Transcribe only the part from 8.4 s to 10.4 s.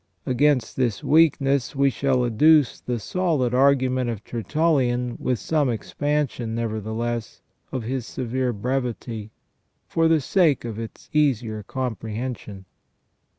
brevity, for the